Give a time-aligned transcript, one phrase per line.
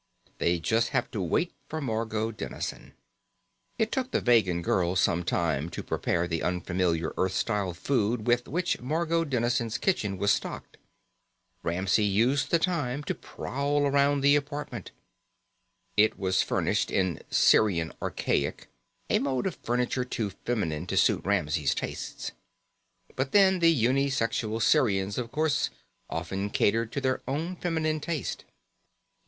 [0.39, 2.95] They'd just have to wait for Margot Dennison.
[3.77, 8.47] It took the Vegan girl some time to prepare the unfamiliar Earth style food with
[8.47, 10.77] which Margot Dennison's kitchen was stocked.
[11.61, 14.89] Ramsey used the time to prowl around the apartment.
[15.95, 18.69] It was furnished in Sirian archaic,
[19.07, 22.31] a mode of furniture too feminine to suit Ramsey's tastes.
[23.15, 25.69] But then, the uni sexual Sirians, of course,
[26.09, 28.45] often catered to their own feminine taste.